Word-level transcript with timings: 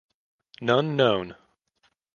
None 0.61 0.95
known. 0.97 1.35